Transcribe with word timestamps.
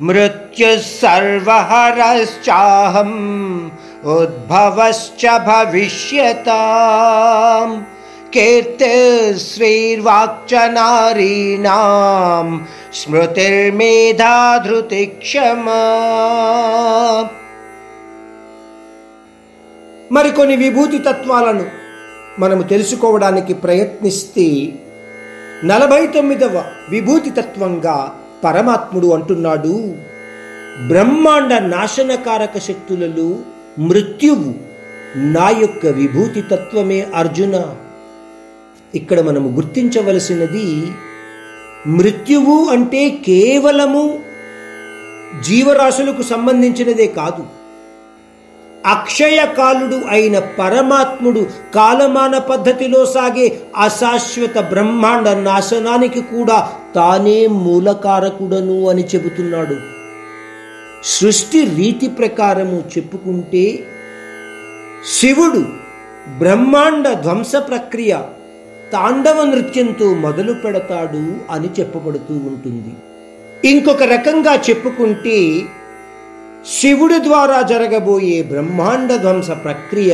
मृत्युः 0.00 0.78
सर्वहरश्चाहम् 1.00 3.18
उद्भवश्च 4.14 5.22
भविष्यताम् 5.48 6.54
कीर्तिश्रीर्वाक्च 8.34 8.92
नारीणां 10.76 12.46
स्मृतिर्मेधा 13.00 14.34
धृतिक्षमा 14.66 15.82
మరికొన్ని 20.10 20.56
విభూతి 20.56 20.98
తత్వాలను 20.98 21.64
మనము 22.38 22.62
తెలుసుకోవడానికి 22.62 23.54
ప్రయత్నిస్తే 23.64 24.72
నలభై 25.70 26.06
తొమ్మిదవ 26.16 26.64
విభూతి 26.90 27.30
తత్వంగా 27.30 28.14
పరమాత్ముడు 28.43 29.07
అంటున్నాడు 29.07 29.95
బ్రహ్మాండ 30.87 31.53
నాశనకారక 31.53 32.57
శక్తులలో 32.57 33.35
మృత్యువు 33.79 34.53
నా 35.17 35.49
యొక్క 35.49 35.85
విభూతి 35.85 36.41
తత్వమే 36.41 37.07
అర్జున. 37.15 37.75
ఇక్కడ 38.95 39.21
మనము 39.21 39.49
గుర్తించవలసినది 39.49 40.91
మృత్యువు 41.87 42.69
అంటే 42.69 43.09
కేవలము 43.09 44.19
జీవరాశులకు 45.41 46.21
సంబంధించినదే 46.21 47.07
కాదు. 47.07 47.56
అక్షయకాలుడు 48.87 49.97
అయిన 50.09 50.39
పరమాత్ముడు 50.39 51.47
కాలమాన 51.75 52.37
పద్ధతిలో 52.37 53.05
సాగే 53.05 53.59
అశాశ్వత 53.77 54.57
బ్రహ్మాండ 54.57 55.29
నాశనానికి 55.29 56.21
కూడా 56.21 56.69
తానే 56.95 57.47
మూలకారకుడను 57.47 58.89
అని 58.89 59.05
చెబుతున్నాడు. 59.15 59.77
సృష్టి 61.03 61.59
రీతి 61.65 62.07
ప్రకారము 62.07 62.83
చెప్పుకుంటే 62.97 63.79
శివుడు 65.15 65.65
బ్రహ్మాండ 66.37 67.07
ధ్వంస 67.13 67.55
ప్రక్రియ 67.55 68.17
తాండవ 68.93 69.43
నృత్యంతో 69.43 70.13
మొదలు 70.13 70.53
పెడతాడు 70.53 71.23
అని 71.51 71.69
చెప్పబడుతూ 71.79 72.33
ఉంటుంది. 72.33 72.93
ఇంకొక 73.67 74.03
రకంగా 74.03 74.53
చెప్పుకుంటే 74.69 75.37
శివుడి 76.65 77.23
ద్వారా 77.23 77.61
జరగబోయే 77.61 78.41
బ్రహ్మాండ 78.41 79.15
ధ్వంస 79.15 79.51
ప్రక్రియ 79.51 80.13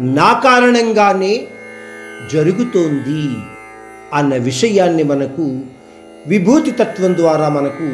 నా 0.00 0.40
కారణంగానే 0.44 1.46
జరుగుతోంది 2.32 3.36
అన్న 4.14 4.36
విషయాన్ని 4.36 5.02
మనకు 5.02 5.60
విభూతి 6.26 6.70
తత్వం 6.70 7.16
ద్వారా 7.16 7.48
మనకు 7.48 7.86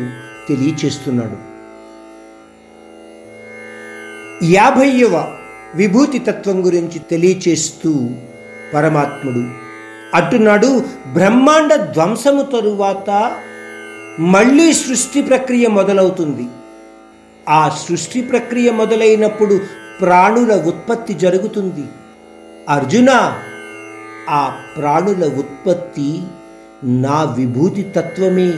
తెలియచేస్తున్నాడు. 0.48 1.50
యాభైవ 4.44 5.36
విభూతి 5.74 6.18
తత్వం 6.18 6.66
గురించి 6.66 6.98
తెలియచేస్తూ 6.98 8.10
పరమాత్ముడు 8.74 9.42
అంటున్నాడు 10.16 10.84
బ్రహ్మాండ 11.12 11.74
ధ్వంసము 11.74 12.42
తరువాత 12.42 13.36
మళ్ళీ 14.18 14.72
సృష్టి 14.72 15.22
ప్రక్రియ 15.22 15.66
మొదలవుతుంది. 15.68 16.46
ఆ 17.50 17.68
సృష్టి 17.68 18.22
ప్రక్రియ 18.22 18.70
మొదలైనప్పుడు 18.70 19.60
ప్రాణుల 20.00 20.54
ఉత్పత్తి 20.54 21.14
జరుగుతుంది. 21.14 21.84
అర్జున 22.68 23.38
ఆ 24.30 24.60
ప్రాణుల 24.76 25.24
ఉత్పత్తి 25.38 26.22
నా 26.84 27.22
విభూతి 27.22 27.82
తత్వమే. 27.82 28.52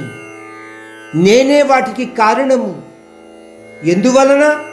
నేనే 1.15 1.63
వాటికి 1.63 2.05
కారణము. 2.05 2.83
ఎందువలన? 3.85 4.65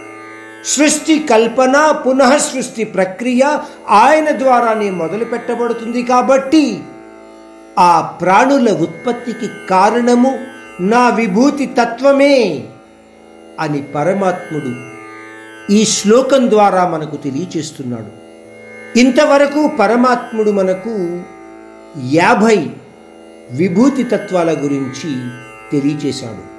సృష్టి 0.66 1.20
కల్పన 1.20 1.92
పునః 1.92 2.38
సృష్టి 2.38 2.84
ప్రక్రియ 2.84 3.58
ఆయన 3.90 4.38
ద్వారానే 4.38 4.90
మొదలు 4.90 5.26
పెట్టబడుతుంది 5.26 6.04
కాబట్టి 6.04 6.84
ఆ 7.80 8.02
ప్రాణుల 8.02 8.72
ఉత్పత్తికి 8.72 9.48
కారణము 9.70 10.40
నా 10.82 11.10
విభూతి 11.10 11.66
తత్వమే. 11.66 12.68
అని 13.60 13.82
పరమాత్ముడు 13.82 15.00
ఈ 15.74 15.86
శ్లోకం 15.86 16.50
ద్వారా 16.50 16.88
మనకు 16.88 17.16
తెలియచేస్తున్నాడు. 17.16 18.20
ఇంతవరకు 19.00 19.72
పరమాత్ముడు 19.80 20.52
మనకు 20.52 21.22
యాభై 22.12 22.70
విభూతి 23.52 24.04
తత్వాల 24.04 24.52
గురించి 24.52 25.30
తెలియచేశాడు. 25.72 26.59